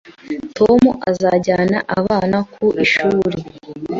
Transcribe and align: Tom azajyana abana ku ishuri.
Tom 0.57 0.81
azajyana 1.09 1.77
abana 1.99 2.37
ku 2.53 2.65
ishuri. 2.83 3.37